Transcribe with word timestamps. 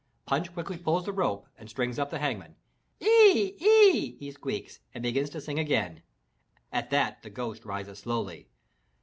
Punch 0.25 0.51
quickly 0.51 0.79
pulls 0.79 1.05
the 1.05 1.13
rope 1.13 1.45
and 1.59 1.69
strings 1.69 1.99
up 1.99 2.09
the 2.09 2.17
Hangman. 2.17 2.55
"Oee! 3.03 3.55
Oee!" 3.61 4.17
he 4.19 4.31
squeaks 4.31 4.79
and 4.95 5.03
begins 5.03 5.29
to 5.29 5.39
sing 5.39 5.59
again. 5.59 6.01
At 6.73 6.89
that 6.89 7.21
the 7.21 7.29
ghost 7.29 7.65
rises 7.65 7.99
slowly. 7.99 8.49